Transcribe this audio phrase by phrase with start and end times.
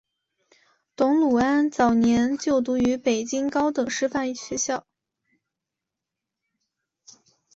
[0.95, 4.87] 董鲁安早年就读于北京高等师范学校。